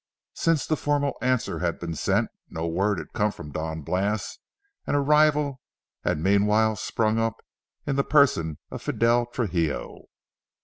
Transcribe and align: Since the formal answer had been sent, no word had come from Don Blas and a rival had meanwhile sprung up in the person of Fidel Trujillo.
Since 0.33 0.65
the 0.65 0.75
formal 0.75 1.15
answer 1.21 1.59
had 1.59 1.77
been 1.79 1.93
sent, 1.93 2.31
no 2.49 2.65
word 2.65 2.97
had 2.97 3.13
come 3.13 3.31
from 3.31 3.51
Don 3.51 3.83
Blas 3.83 4.39
and 4.87 4.95
a 4.95 4.99
rival 4.99 5.61
had 6.03 6.17
meanwhile 6.17 6.75
sprung 6.75 7.19
up 7.19 7.35
in 7.85 7.97
the 7.97 8.03
person 8.03 8.57
of 8.71 8.81
Fidel 8.81 9.27
Trujillo. 9.27 10.05